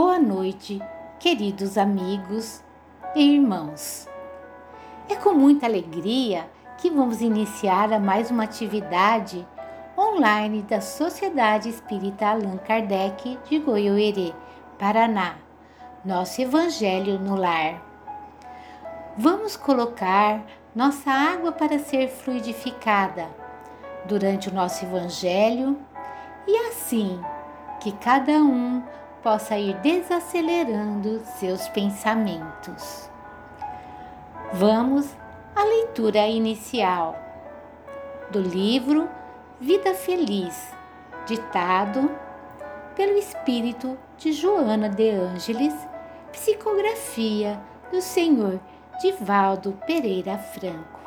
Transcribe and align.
Boa 0.00 0.20
noite, 0.20 0.80
queridos 1.18 1.76
amigos 1.76 2.62
e 3.16 3.34
irmãos. 3.34 4.08
É 5.08 5.16
com 5.16 5.34
muita 5.34 5.66
alegria 5.66 6.48
que 6.76 6.88
vamos 6.88 7.20
iniciar 7.20 7.92
a 7.92 7.98
mais 7.98 8.30
uma 8.30 8.44
atividade 8.44 9.44
online 9.98 10.62
da 10.62 10.80
Sociedade 10.80 11.68
Espírita 11.68 12.28
Allan 12.28 12.58
Kardec 12.58 13.40
de 13.50 13.58
Goiôerê, 13.58 14.32
Paraná. 14.78 15.34
Nosso 16.04 16.40
Evangelho 16.40 17.18
no 17.18 17.34
Lar. 17.34 17.82
Vamos 19.16 19.56
colocar 19.56 20.44
nossa 20.76 21.10
água 21.10 21.50
para 21.50 21.76
ser 21.80 22.06
fluidificada 22.06 23.26
durante 24.04 24.48
o 24.48 24.54
nosso 24.54 24.84
Evangelho 24.84 25.76
e 26.46 26.56
assim 26.68 27.20
que 27.80 27.90
cada 27.90 28.34
um 28.34 28.80
possa 29.22 29.58
ir 29.58 29.74
desacelerando 29.78 31.20
seus 31.38 31.68
pensamentos. 31.68 33.10
Vamos 34.52 35.14
à 35.54 35.64
leitura 35.64 36.26
inicial 36.26 37.16
do 38.30 38.40
livro 38.40 39.08
Vida 39.60 39.94
Feliz, 39.94 40.72
ditado 41.26 42.10
pelo 42.94 43.16
espírito 43.18 43.98
de 44.16 44.32
Joana 44.32 44.88
de 44.88 45.10
Ângeles, 45.10 45.74
psicografia 46.32 47.60
do 47.90 48.00
senhor 48.00 48.60
Divaldo 49.00 49.72
Pereira 49.86 50.38
Franco. 50.38 50.98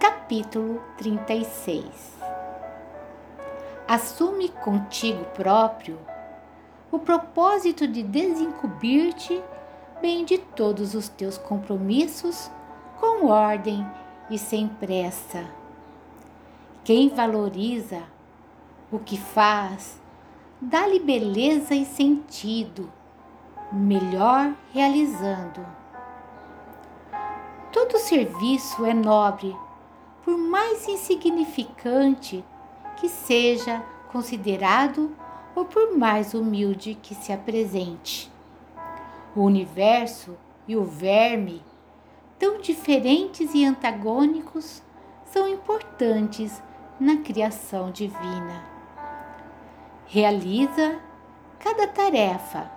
Capítulo 0.00 0.82
36 0.96 2.14
Assume 3.86 4.48
contigo 4.48 5.24
próprio 5.34 5.98
o 6.94 6.98
propósito 7.00 7.88
de 7.88 8.04
desincumbir-te 8.04 9.42
bem 10.00 10.24
de 10.24 10.38
todos 10.38 10.94
os 10.94 11.08
teus 11.08 11.36
compromissos 11.36 12.48
com 13.00 13.26
ordem 13.26 13.84
e 14.30 14.38
sem 14.38 14.68
pressa. 14.68 15.44
Quem 16.84 17.08
valoriza 17.08 18.00
o 18.92 19.00
que 19.00 19.18
faz, 19.18 20.00
dá-lhe 20.60 21.00
beleza 21.00 21.74
e 21.74 21.84
sentido, 21.84 22.88
melhor 23.72 24.54
realizando. 24.72 25.66
Todo 27.72 27.98
serviço 27.98 28.84
é 28.84 28.94
nobre, 28.94 29.56
por 30.24 30.38
mais 30.38 30.86
insignificante 30.86 32.44
que 32.98 33.08
seja 33.08 33.82
considerado 34.12 35.23
ou 35.54 35.64
por 35.64 35.96
mais 35.96 36.34
humilde 36.34 36.98
que 37.00 37.14
se 37.14 37.32
apresente. 37.32 38.30
O 39.34 39.42
universo 39.42 40.36
e 40.66 40.76
o 40.76 40.84
verme, 40.84 41.62
tão 42.38 42.60
diferentes 42.60 43.54
e 43.54 43.64
antagônicos, 43.64 44.82
são 45.26 45.48
importantes 45.48 46.62
na 46.98 47.16
criação 47.18 47.90
divina. 47.90 48.64
Realiza 50.06 50.98
cada 51.58 51.86
tarefa 51.86 52.70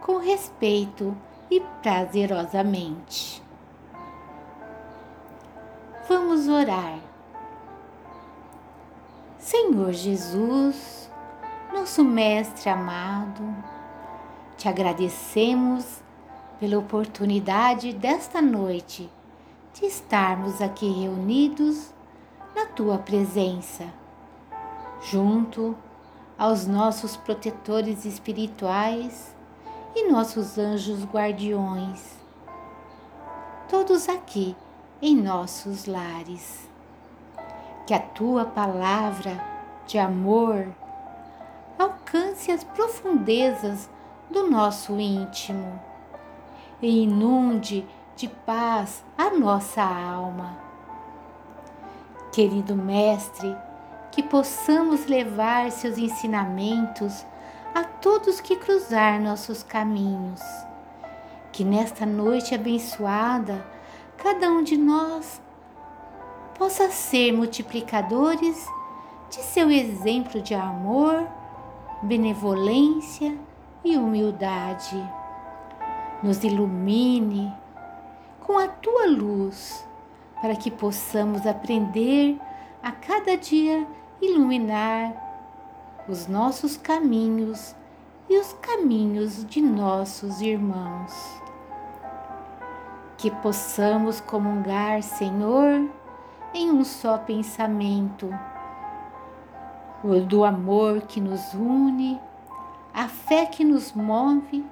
com 0.00 0.18
respeito 0.18 1.16
e 1.50 1.60
prazerosamente. 1.82 3.42
Vamos 6.08 6.48
orar. 6.48 6.98
Senhor 9.38 9.92
Jesus, 9.92 11.07
nosso 11.78 12.02
Mestre 12.02 12.68
amado, 12.68 13.54
te 14.56 14.68
agradecemos 14.68 16.02
pela 16.58 16.76
oportunidade 16.76 17.92
desta 17.92 18.42
noite 18.42 19.08
de 19.72 19.86
estarmos 19.86 20.60
aqui 20.60 20.90
reunidos 20.90 21.94
na 22.52 22.66
tua 22.66 22.98
presença, 22.98 23.86
junto 25.00 25.76
aos 26.36 26.66
nossos 26.66 27.16
protetores 27.16 28.04
espirituais 28.04 29.32
e 29.94 30.10
nossos 30.10 30.58
anjos 30.58 31.04
guardiões, 31.04 32.18
todos 33.68 34.08
aqui 34.08 34.56
em 35.00 35.14
nossos 35.14 35.86
lares. 35.86 36.68
Que 37.86 37.94
a 37.94 38.00
tua 38.00 38.44
palavra 38.44 39.40
de 39.86 39.96
amor, 39.96 40.66
alcance 41.78 42.50
as 42.50 42.64
profundezas 42.64 43.88
do 44.28 44.50
nosso 44.50 44.98
íntimo 44.98 45.80
e 46.82 47.04
inunde 47.04 47.86
de 48.16 48.28
paz 48.28 49.04
a 49.16 49.30
nossa 49.30 49.82
alma. 49.82 50.58
Querido 52.32 52.74
Mestre, 52.74 53.56
que 54.10 54.22
possamos 54.22 55.06
levar 55.06 55.70
seus 55.70 55.96
ensinamentos 55.96 57.24
a 57.74 57.84
todos 57.84 58.40
que 58.40 58.56
cruzar 58.56 59.20
nossos 59.20 59.62
caminhos. 59.62 60.42
Que 61.52 61.64
nesta 61.64 62.04
noite 62.04 62.54
abençoada, 62.54 63.64
cada 64.16 64.50
um 64.50 64.62
de 64.62 64.76
nós 64.76 65.40
possa 66.58 66.90
ser 66.90 67.32
multiplicadores 67.32 68.66
de 69.30 69.36
seu 69.36 69.70
exemplo 69.70 70.42
de 70.42 70.54
amor 70.54 71.37
benevolência 72.02 73.36
e 73.84 73.96
humildade. 73.96 74.96
Nos 76.22 76.42
ilumine 76.44 77.52
com 78.40 78.58
a 78.58 78.68
tua 78.68 79.06
luz, 79.06 79.86
para 80.40 80.56
que 80.56 80.70
possamos 80.70 81.46
aprender 81.46 82.38
a 82.82 82.92
cada 82.92 83.36
dia 83.36 83.86
iluminar 84.20 85.12
os 86.08 86.26
nossos 86.26 86.76
caminhos 86.76 87.74
e 88.28 88.38
os 88.38 88.52
caminhos 88.54 89.44
de 89.44 89.60
nossos 89.60 90.40
irmãos. 90.40 91.12
Que 93.16 93.30
possamos 93.30 94.20
comungar, 94.20 95.02
Senhor, 95.02 95.88
em 96.54 96.70
um 96.70 96.84
só 96.84 97.18
pensamento 97.18 98.28
do 100.02 100.44
amor 100.44 101.02
que 101.02 101.20
nos 101.20 101.52
une, 101.54 102.20
a 102.94 103.08
fé 103.08 103.46
que 103.46 103.64
nos 103.64 103.92
move 103.92 104.64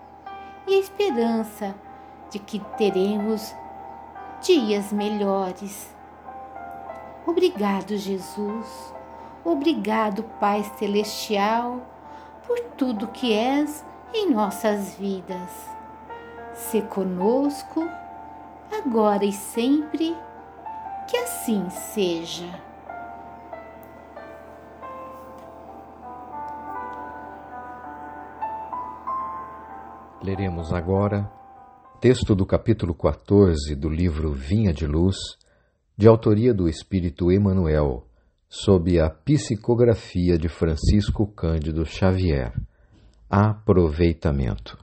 e 0.67 0.75
a 0.75 0.79
esperança 0.79 1.75
de 2.31 2.39
que 2.39 2.61
teremos 2.77 3.55
dias 4.43 4.93
melhores. 4.93 5.95
Obrigado, 7.27 7.97
Jesus. 7.97 8.95
Obrigado, 9.45 10.23
Pai 10.41 10.65
Celestial, 10.79 11.81
por 12.47 12.59
tudo 12.77 13.09
que 13.09 13.33
és 13.33 13.85
em 14.15 14.31
nossas 14.31 14.95
vidas. 14.95 15.69
Se 16.55 16.83
conosco, 16.83 17.89
agora 18.77 19.25
e 19.25 19.33
sempre, 19.33 20.17
que 21.07 21.17
assim 21.17 21.69
seja. 21.71 22.49
Leremos 30.27 30.73
agora 30.73 31.31
texto 32.01 32.35
do 32.35 32.45
capítulo 32.45 32.93
14 32.97 33.77
do 33.77 33.89
livro 33.89 34.33
Vinha 34.33 34.73
de 34.73 34.85
Luz, 34.85 35.15
de 35.97 36.09
autoria 36.09 36.53
do 36.53 36.69
Espírito 36.69 37.31
Emanuel, 37.31 38.09
sob 38.49 38.99
a 38.99 39.09
psicografia 39.09 40.37
de 40.37 40.49
Francisco 40.49 41.29
Cândido 41.29 41.87
Xavier. 41.87 42.53
Aproveitamento. 43.31 44.77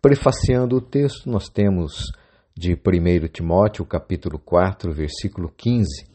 Prefaciando 0.00 0.76
o 0.76 0.80
texto, 0.80 1.28
nós 1.28 1.50
temos 1.50 2.10
de 2.56 2.72
1 2.72 3.28
Timóteo, 3.28 3.84
capítulo 3.84 4.38
4, 4.38 4.90
versículo 4.90 5.50
15, 5.54 6.10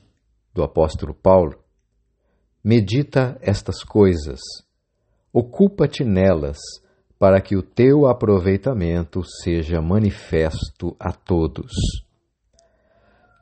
do 0.52 0.64
apóstolo 0.64 1.14
Paulo: 1.14 1.60
Medita 2.64 3.38
estas 3.40 3.84
coisas, 3.84 4.40
ocupa-te 5.32 6.04
nelas, 6.04 6.58
para 7.20 7.42
que 7.42 7.58
o 7.58 7.62
teu 7.62 8.08
aproveitamento 8.08 9.22
seja 9.44 9.82
manifesto 9.82 10.96
a 10.98 11.12
todos. 11.12 11.74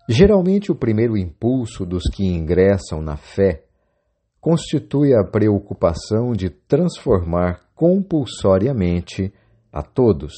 Geralmente, 0.10 0.72
o 0.72 0.76
primeiro 0.76 1.16
impulso 1.16 1.86
dos 1.86 2.04
que 2.12 2.26
ingressam 2.26 3.02
na 3.02 3.16
fé 3.16 3.66
constitui 4.42 5.14
a 5.14 5.24
preocupação 5.24 6.32
de 6.32 6.50
transformar 6.50 7.62
compulsoriamente 7.76 9.32
a 9.72 9.84
todos. 9.84 10.34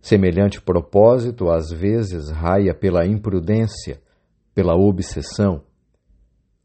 Semelhante 0.00 0.62
propósito 0.62 1.50
às 1.50 1.70
vezes 1.70 2.30
raia 2.30 2.72
pela 2.72 3.04
imprudência, 3.04 4.00
pela 4.54 4.74
obsessão. 4.74 5.62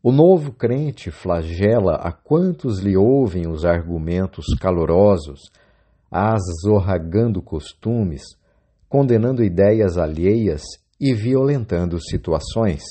O 0.03 0.11
novo 0.11 0.51
crente 0.51 1.11
flagela 1.11 1.97
a 1.97 2.11
quantos 2.11 2.79
lhe 2.79 2.97
ouvem 2.97 3.47
os 3.47 3.63
argumentos 3.63 4.47
calorosos, 4.59 5.51
azorragando 6.09 7.39
costumes, 7.39 8.23
condenando 8.89 9.43
ideias 9.43 9.99
alheias 9.99 10.63
e 10.99 11.13
violentando 11.13 11.99
situações, 12.01 12.81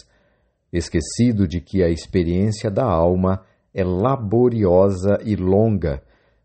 esquecido 0.73 1.49
de 1.49 1.61
que 1.61 1.83
a 1.83 1.89
experiência 1.89 2.71
da 2.71 2.85
alma 2.85 3.43
é 3.75 3.83
laboriosa 3.83 5.19
e 5.25 5.35
longa 5.35 6.01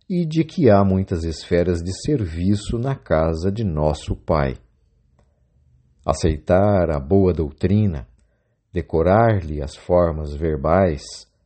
e 0.10 0.26
de 0.26 0.44
que 0.44 0.68
há 0.68 0.84
muitas 0.84 1.24
esferas 1.24 1.80
de 1.80 1.94
serviço 2.02 2.80
na 2.80 2.96
casa 2.96 3.52
de 3.52 3.64
nosso 3.64 4.16
Pai. 4.16 4.56
Aceitar 6.04 6.90
a 6.90 7.00
boa 7.00 7.32
doutrina, 7.34 8.08
decorar-lhe 8.76 9.62
as 9.62 9.74
formas 9.74 10.36
verbais, 10.36 11.02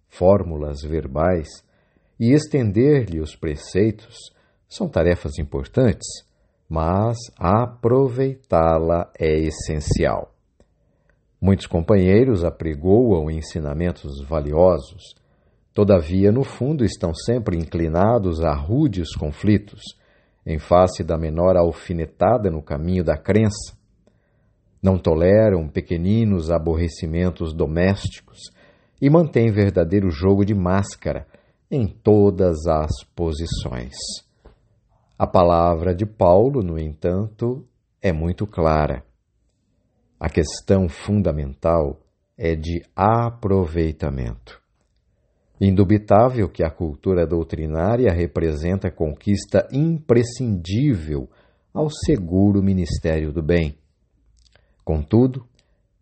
fórmulas 0.07 0.81
verbais 0.81 1.47
e 2.19 2.31
estender-lhe 2.31 3.19
os 3.19 3.35
preceitos 3.35 4.17
são 4.67 4.89
tarefas 4.89 5.37
importantes, 5.37 6.07
mas 6.67 7.17
aproveitá-la 7.37 9.11
é 9.19 9.41
essencial. 9.41 10.33
Muitos 11.39 11.67
companheiros 11.67 12.43
apregoam 12.43 13.29
ensinamentos 13.29 14.25
valiosos, 14.27 15.13
todavia, 15.71 16.31
no 16.31 16.43
fundo, 16.43 16.83
estão 16.83 17.13
sempre 17.13 17.55
inclinados 17.55 18.43
a 18.43 18.55
rudes 18.55 19.15
conflitos, 19.15 19.81
em 20.43 20.57
face 20.57 21.03
da 21.03 21.15
menor 21.15 21.55
alfinetada 21.55 22.49
no 22.49 22.63
caminho 22.63 23.03
da 23.03 23.15
crença, 23.15 23.77
não 24.81 24.97
toleram 24.97 25.67
pequeninos 25.67 26.49
aborrecimentos 26.49 27.53
domésticos 27.53 28.39
e 29.01 29.09
mantêm 29.09 29.51
verdadeiro 29.51 30.09
jogo 30.09 30.45
de 30.45 30.53
máscara 30.53 31.27
em 31.69 31.87
todas 31.87 32.65
as 32.67 32.91
posições. 33.15 33.95
A 35.17 35.27
palavra 35.27 35.93
de 35.93 36.05
Paulo, 36.05 36.63
no 36.63 36.79
entanto, 36.79 37.65
é 38.01 38.11
muito 38.11 38.47
clara. 38.47 39.03
A 40.19 40.29
questão 40.29 40.87
fundamental 40.87 41.99
é 42.37 42.55
de 42.55 42.81
aproveitamento. 42.95 44.61
Indubitável 45.59 46.47
que 46.47 46.63
a 46.63 46.69
cultura 46.69 47.27
doutrinária 47.27 48.11
representa 48.13 48.89
conquista 48.89 49.67
imprescindível 49.73 51.29
ao 51.73 51.89
seguro 51.89 52.63
ministério 52.63 53.33
do 53.33 53.43
bem. 53.43 53.77
Contudo, 54.83 55.45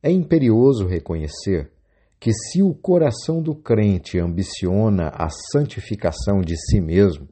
é 0.02 0.12
imperioso 0.12 0.86
reconhecer 0.86 1.72
que, 2.20 2.32
se 2.32 2.64
o 2.64 2.74
coração 2.74 3.42
do 3.42 3.56
crente 3.56 4.20
ambiciona 4.20 5.10
a 5.10 5.30
santificação 5.52 6.42
de 6.42 6.56
si 6.56 6.82
mesmo, 6.82 7.28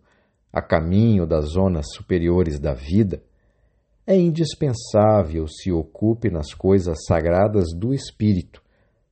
a 0.51 0.61
caminho 0.61 1.25
das 1.25 1.51
zonas 1.51 1.85
superiores 1.93 2.59
da 2.59 2.73
vida, 2.73 3.23
é 4.07 4.15
indispensável 4.15 5.47
se 5.47 5.71
ocupe 5.71 6.29
nas 6.29 6.53
coisas 6.53 7.05
sagradas 7.07 7.73
do 7.75 7.93
espírito, 7.93 8.61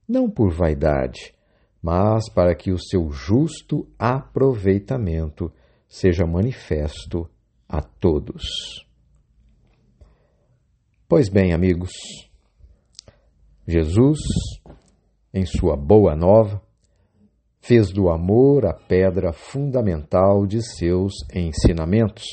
não 0.08 0.30
por 0.30 0.52
vaidade, 0.52 1.34
mas 1.82 2.30
para 2.32 2.56
que 2.56 2.72
o 2.72 2.78
seu 2.78 3.10
justo 3.10 3.88
aproveitamento 3.98 5.52
seja 5.88 6.26
manifesto 6.26 7.28
a 7.68 7.82
todos. 7.82 8.44
Pois 11.16 11.30
bem, 11.30 11.54
amigos, 11.54 11.92
Jesus, 13.68 14.18
em 15.32 15.46
sua 15.46 15.78
boa 15.78 16.16
nova, 16.16 16.60
fez 17.62 17.92
do 17.92 18.10
amor 18.10 18.66
a 18.66 18.74
pedra 18.74 19.32
fundamental 19.32 20.48
de 20.48 20.60
seus 20.64 21.14
ensinamentos, 21.32 22.26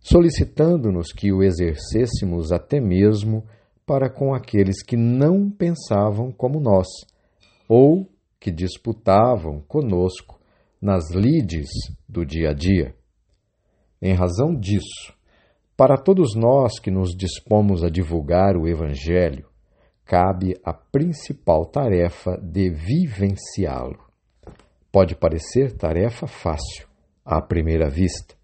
solicitando-nos 0.00 1.12
que 1.12 1.32
o 1.32 1.40
exercêssemos 1.40 2.50
até 2.50 2.80
mesmo 2.80 3.46
para 3.86 4.10
com 4.10 4.34
aqueles 4.34 4.82
que 4.82 4.96
não 4.96 5.48
pensavam 5.48 6.32
como 6.32 6.58
nós, 6.58 6.88
ou 7.68 8.10
que 8.40 8.50
disputavam 8.50 9.60
conosco 9.68 10.40
nas 10.82 11.12
lides 11.12 11.68
do 12.08 12.26
dia 12.26 12.50
a 12.50 12.52
dia. 12.52 12.92
Em 14.02 14.14
razão 14.14 14.52
disso, 14.52 15.14
para 15.80 15.96
todos 15.96 16.34
nós 16.34 16.78
que 16.78 16.90
nos 16.90 17.16
dispomos 17.16 17.82
a 17.82 17.88
divulgar 17.88 18.54
o 18.54 18.68
Evangelho, 18.68 19.46
cabe 20.04 20.54
a 20.62 20.74
principal 20.74 21.64
tarefa 21.64 22.36
de 22.36 22.68
vivenciá-lo. 22.68 23.98
Pode 24.92 25.16
parecer 25.16 25.72
tarefa 25.72 26.26
fácil, 26.26 26.86
à 27.24 27.40
primeira 27.40 27.88
vista, 27.88 28.34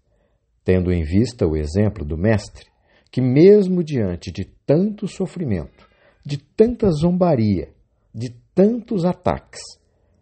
tendo 0.65 0.91
em 0.91 1.03
vista 1.03 1.45
o 1.45 1.55
exemplo 1.55 2.03
do 2.03 2.17
Mestre, 2.17 2.65
que, 3.11 3.21
mesmo 3.21 3.83
diante 3.83 4.31
de 4.31 4.43
tanto 4.65 5.07
sofrimento, 5.07 5.87
de 6.25 6.39
tanta 6.39 6.89
zombaria, 6.89 7.69
de 8.15 8.33
tantos 8.55 9.05
ataques, 9.05 9.61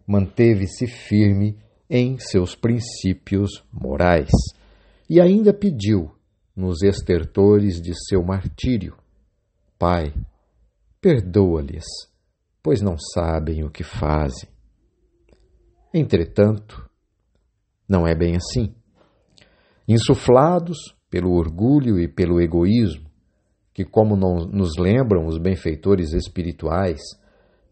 manteve-se 0.06 0.86
firme 0.86 1.56
em 1.88 2.18
seus 2.18 2.54
princípios 2.54 3.64
morais 3.72 4.28
e 5.08 5.18
ainda 5.18 5.54
pediu, 5.54 6.10
nos 6.56 6.82
estertores 6.82 7.80
de 7.80 7.92
seu 8.08 8.22
martírio: 8.22 8.96
Pai, 9.78 10.12
perdoa-lhes, 11.00 11.84
pois 12.62 12.80
não 12.80 12.96
sabem 12.98 13.62
o 13.62 13.70
que 13.70 13.84
fazem. 13.84 14.48
Entretanto, 15.92 16.88
não 17.88 18.06
é 18.06 18.14
bem 18.14 18.36
assim. 18.36 18.74
Insuflados 19.86 20.96
pelo 21.08 21.32
orgulho 21.32 22.00
e 22.00 22.08
pelo 22.08 22.40
egoísmo, 22.40 23.06
que, 23.72 23.84
como 23.84 24.16
nos 24.16 24.76
lembram 24.78 25.26
os 25.26 25.38
benfeitores 25.38 26.12
espirituais, 26.12 27.00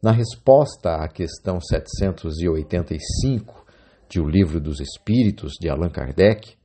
na 0.02 0.12
resposta 0.12 0.96
à 0.96 1.08
questão 1.08 1.60
785 1.60 3.64
de 4.08 4.20
O 4.20 4.28
Livro 4.28 4.60
dos 4.60 4.80
Espíritos 4.80 5.54
de 5.58 5.68
Allan 5.68 5.88
Kardec, 5.88 6.56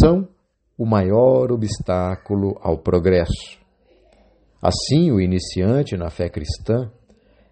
são 0.00 0.28
o 0.76 0.84
maior 0.84 1.52
obstáculo 1.52 2.58
ao 2.60 2.78
progresso. 2.78 3.58
Assim, 4.60 5.10
o 5.10 5.20
iniciante 5.20 5.96
na 5.96 6.10
fé 6.10 6.28
cristã 6.28 6.90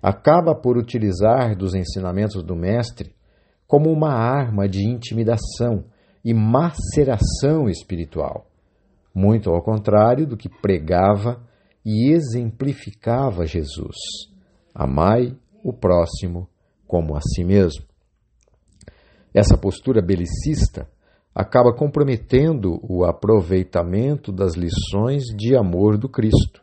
acaba 0.02 0.54
por 0.54 0.76
utilizar 0.76 1.56
dos 1.56 1.74
ensinamentos 1.74 2.42
do 2.42 2.56
Mestre 2.56 3.14
como 3.66 3.90
uma 3.90 4.12
arma 4.12 4.68
de 4.68 4.84
intimidação 4.84 5.84
e 6.24 6.34
maceração 6.34 7.68
espiritual, 7.68 8.46
muito 9.14 9.50
ao 9.50 9.62
contrário 9.62 10.26
do 10.26 10.36
que 10.36 10.48
pregava 10.48 11.40
e 11.84 12.12
exemplificava 12.12 13.46
Jesus. 13.46 13.96
Amai 14.74 15.36
o 15.62 15.72
próximo 15.72 16.48
como 16.86 17.16
a 17.16 17.20
si 17.20 17.44
mesmo. 17.44 17.84
Essa 19.34 19.56
postura 19.56 20.02
belicista 20.02 20.88
acaba 21.34 21.74
comprometendo 21.74 22.78
o 22.82 23.04
aproveitamento 23.04 24.30
das 24.30 24.54
lições 24.54 25.24
de 25.36 25.56
amor 25.56 25.96
do 25.96 26.08
Cristo 26.08 26.62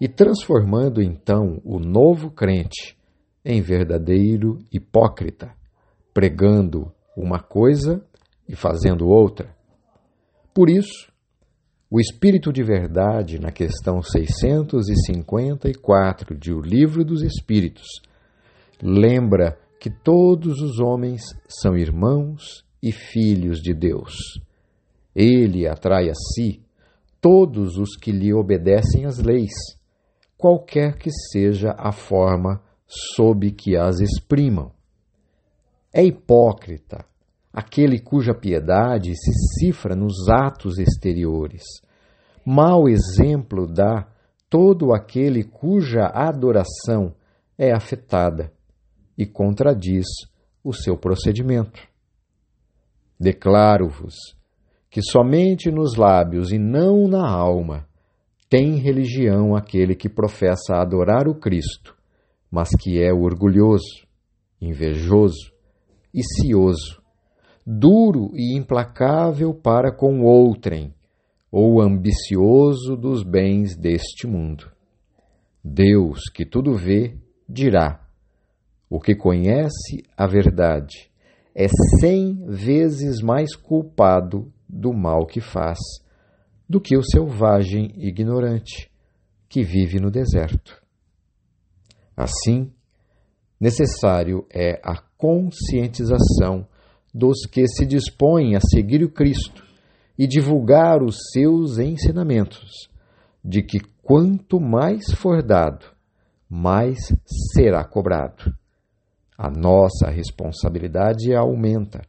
e 0.00 0.06
transformando 0.06 1.02
então 1.02 1.60
o 1.64 1.78
novo 1.78 2.30
crente 2.30 2.96
em 3.44 3.60
verdadeiro 3.62 4.58
hipócrita, 4.72 5.52
pregando 6.12 6.92
uma 7.16 7.40
coisa 7.40 8.04
e 8.48 8.54
fazendo 8.54 9.08
outra. 9.08 9.52
Por 10.52 10.68
isso, 10.68 11.10
o 11.88 12.00
Espírito 12.00 12.52
de 12.52 12.62
Verdade, 12.62 13.38
na 13.38 13.52
questão 13.52 14.02
654 14.02 16.36
de 16.36 16.52
O 16.52 16.60
Livro 16.60 17.04
dos 17.04 17.22
Espíritos, 17.22 17.86
lembra 18.82 19.56
que 19.80 19.88
todos 19.88 20.60
os 20.60 20.80
homens 20.80 21.22
são 21.48 21.76
irmãos 21.76 22.65
e 22.82 22.92
filhos 22.92 23.60
de 23.60 23.74
Deus. 23.74 24.40
Ele 25.14 25.66
atrai 25.66 26.08
a 26.10 26.14
si 26.14 26.62
todos 27.20 27.76
os 27.76 27.96
que 27.96 28.12
lhe 28.12 28.32
obedecem 28.32 29.04
às 29.06 29.18
leis 29.18 29.52
qualquer 30.36 30.96
que 30.98 31.10
seja 31.10 31.74
a 31.78 31.90
forma 31.92 32.62
sob 32.86 33.50
que 33.52 33.76
as 33.76 34.00
exprimam. 34.00 34.70
É 35.92 36.04
hipócrita 36.04 37.04
aquele 37.52 37.98
cuja 37.98 38.34
piedade 38.34 39.14
se 39.16 39.32
cifra 39.58 39.96
nos 39.96 40.28
atos 40.28 40.78
exteriores. 40.78 41.62
Mau 42.44 42.86
exemplo 42.86 43.66
dá 43.66 44.06
todo 44.48 44.92
aquele 44.92 45.42
cuja 45.42 46.06
adoração 46.06 47.14
é 47.56 47.72
afetada 47.72 48.52
e 49.16 49.24
contradiz 49.24 50.04
o 50.62 50.72
seu 50.72 50.98
procedimento. 50.98 51.80
Declaro-vos 53.18 54.14
que 54.90 55.00
somente 55.02 55.70
nos 55.70 55.96
lábios 55.96 56.52
e 56.52 56.58
não 56.58 57.08
na 57.08 57.28
alma 57.28 57.86
tem 58.48 58.76
religião 58.76 59.56
aquele 59.56 59.94
que 59.94 60.08
professa 60.08 60.76
adorar 60.76 61.26
o 61.26 61.34
Cristo, 61.34 61.96
mas 62.50 62.70
que 62.70 63.02
é 63.02 63.12
orgulhoso, 63.12 64.06
invejoso 64.60 65.52
e 66.14 66.22
cioso, 66.22 67.02
duro 67.66 68.30
e 68.34 68.56
implacável 68.56 69.52
para 69.52 69.90
com 69.90 70.22
outrem, 70.22 70.94
ou 71.50 71.80
ambicioso 71.80 72.96
dos 72.96 73.22
bens 73.22 73.76
deste 73.76 74.26
mundo. 74.26 74.70
Deus, 75.64 76.20
que 76.32 76.46
tudo 76.46 76.74
vê, 76.74 77.16
dirá: 77.48 78.06
o 78.88 79.00
que 79.00 79.14
conhece 79.14 80.04
a 80.16 80.26
verdade 80.26 81.10
é 81.58 81.68
cem 81.98 82.44
vezes 82.46 83.22
mais 83.22 83.56
culpado 83.56 84.52
do 84.68 84.92
mal 84.92 85.24
que 85.24 85.40
faz 85.40 85.78
do 86.68 86.78
que 86.78 86.94
o 86.94 87.02
selvagem 87.02 87.94
ignorante 87.96 88.90
que 89.48 89.62
vive 89.62 89.98
no 89.98 90.10
deserto. 90.10 90.82
Assim, 92.14 92.70
necessário 93.58 94.46
é 94.52 94.78
a 94.84 95.00
conscientização 95.16 96.68
dos 97.14 97.46
que 97.46 97.66
se 97.66 97.86
dispõem 97.86 98.54
a 98.54 98.60
seguir 98.60 99.02
o 99.02 99.10
Cristo 99.10 99.64
e 100.18 100.26
divulgar 100.26 101.02
os 101.02 101.16
seus 101.32 101.78
ensinamentos, 101.78 102.90
de 103.42 103.62
que 103.62 103.80
quanto 104.02 104.60
mais 104.60 105.10
for 105.12 105.42
dado, 105.42 105.86
mais 106.50 106.98
será 107.54 107.82
cobrado. 107.82 108.54
A 109.36 109.50
nossa 109.50 110.10
responsabilidade 110.10 111.34
aumenta 111.34 112.02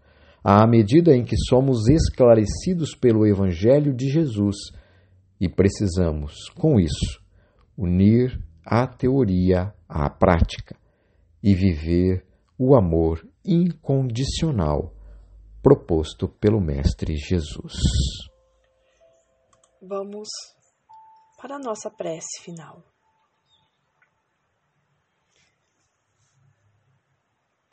à 0.44 0.66
medida 0.66 1.14
em 1.16 1.26
que 1.26 1.36
somos 1.36 1.88
esclarecidos 1.90 2.96
pelo 2.96 3.26
Evangelho 3.26 3.94
de 3.94 4.10
Jesus 4.10 4.56
e 5.40 5.50
precisamos, 5.50 6.50
com 6.56 6.80
isso, 6.80 7.22
unir 7.78 8.42
a 8.66 8.88
teoria 8.88 9.74
à 9.88 10.10
prática 10.10 10.76
e 11.44 11.54
viver 11.54 12.26
o 12.58 12.76
amor 12.76 13.28
incondicional 13.46 14.94
proposto 15.62 16.28
pelo 16.28 16.60
Mestre 16.62 17.16
Jesus. 17.16 17.74
Vamos 19.82 20.28
para 21.42 21.56
a 21.56 21.60
nossa 21.60 21.90
prece 21.92 22.42
final. 22.42 22.84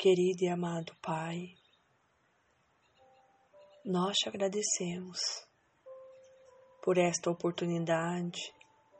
Querido 0.04 0.44
e 0.44 0.48
amado 0.50 0.92
Pai, 1.00 1.54
nós 3.86 4.14
te 4.18 4.28
agradecemos 4.28 5.18
por 6.82 6.98
esta 6.98 7.30
oportunidade 7.30 8.38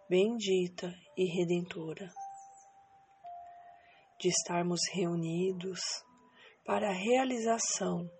bendita 0.08 0.90
e 1.14 1.26
redentora 1.26 2.10
de 4.18 4.30
estarmos 4.30 4.80
reunidos 4.94 5.78
para 6.64 6.88
a 6.88 6.94
realização 6.94 8.10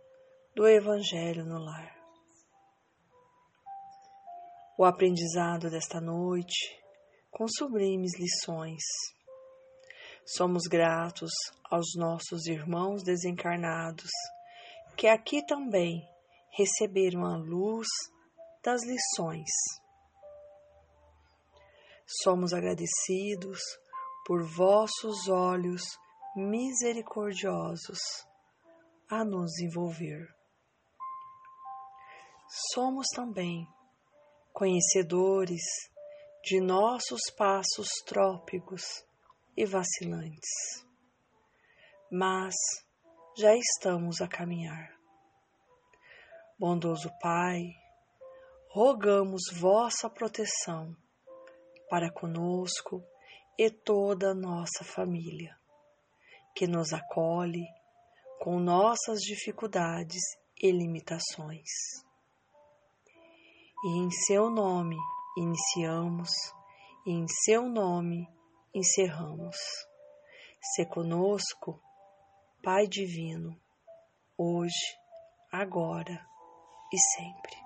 do 0.55 0.69
Evangelho 0.69 1.47
no 1.47 1.59
lar. 1.59 1.91
O 4.79 4.85
aprendizado 4.85 5.71
desta 5.71 6.03
noite 6.03 6.79
com 7.31 7.47
sublimes 7.49 8.13
lições. 8.21 8.83
Somos 10.27 10.63
gratos 10.63 11.31
aos 11.71 11.95
nossos 11.97 12.47
irmãos 12.47 13.03
desencarnados 13.03 14.11
que 14.97 15.07
aqui 15.07 15.45
também 15.45 16.03
receberam 16.51 17.27
a 17.27 17.37
luz 17.37 17.87
das 18.65 18.81
lições. 18.87 19.51
Somos 22.23 22.55
agradecidos 22.55 23.61
por 24.27 24.43
vossos 24.43 25.29
olhos 25.29 25.83
misericordiosos 26.35 27.99
a 29.11 29.25
nos 29.27 29.59
envolver. 29.61 30.27
Somos 32.73 33.09
também 33.15 33.69
conhecedores 34.55 35.63
de 36.43 36.63
nossos 36.63 37.21
passos 37.37 37.89
trópicos 38.07 38.83
e 39.57 39.65
vacilantes, 39.65 40.85
mas 42.11 42.55
já 43.37 43.55
estamos 43.57 44.21
a 44.21 44.29
caminhar. 44.29 44.95
Bondoso 46.59 47.11
Pai, 47.21 47.63
rogamos 48.71 49.43
vossa 49.53 50.09
proteção 50.09 50.97
para 51.89 52.13
conosco 52.13 53.05
e 53.59 53.71
toda 53.71 54.31
a 54.31 54.35
nossa 54.35 54.85
família, 54.85 55.57
que 56.57 56.67
nos 56.67 56.93
acolhe 56.93 57.65
com 58.41 58.59
nossas 58.59 59.21
dificuldades 59.21 60.23
e 60.61 60.71
limitações. 60.71 61.69
E 63.85 63.99
em 63.99 64.11
seu 64.11 64.51
nome 64.51 64.97
iniciamos, 65.37 66.31
e 67.07 67.11
em 67.11 67.27
seu 67.29 67.69
nome 67.69 68.29
encerramos. 68.75 69.57
Se 70.61 70.85
conosco, 70.87 71.81
Pai 72.63 72.89
Divino, 72.89 73.61
hoje, 74.37 74.99
agora 75.53 76.27
e 76.93 76.99
sempre. 76.99 77.64